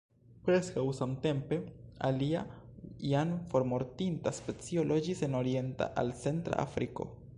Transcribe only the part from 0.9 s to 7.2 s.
samtempe, alia jam formortinta specio loĝis en orienta al centra Afriko.